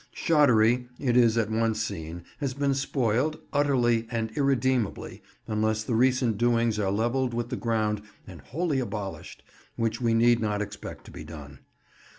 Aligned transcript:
Shottery, 0.15 0.87
it 0.97 1.15
is 1.15 1.37
at 1.37 1.51
once 1.51 1.79
seen, 1.79 2.23
has 2.39 2.55
been 2.55 2.73
spoiled, 2.73 3.37
utterly 3.53 4.07
and 4.09 4.31
irredeemably, 4.35 5.21
unless 5.45 5.83
the 5.83 5.93
recent 5.93 6.39
doings 6.39 6.79
are 6.79 6.89
levelled 6.89 7.35
with 7.35 7.49
the 7.49 7.55
ground 7.55 8.01
and 8.25 8.41
wholly 8.41 8.79
abolished—which 8.79 10.01
we 10.01 10.15
need 10.15 10.39
not 10.39 10.59
expect 10.59 11.05
to 11.05 11.11
be 11.11 11.23
done. 11.23 11.59